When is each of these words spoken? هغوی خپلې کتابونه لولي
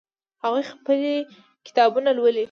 هغوی 0.43 0.63
خپلې 0.71 1.13
کتابونه 1.67 2.09
لولي 2.17 2.39